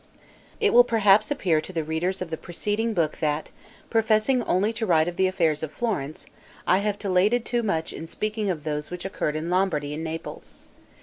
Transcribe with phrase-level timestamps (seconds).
[0.59, 3.51] It will perhaps appear to the readers of the preceding book that,
[3.91, 6.25] professing only to write of the affairs of Florence,
[6.65, 10.55] I have dilated too much in speaking of those which occurred in Lombardy and Naples.